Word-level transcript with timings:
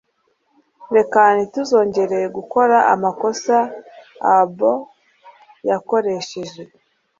Reka 0.95 1.21
ntituzongere 1.35 2.19
gukora 2.37 2.77
amakosa 2.93 3.55
abaus 4.33 4.87
yakoresheje 5.69 6.61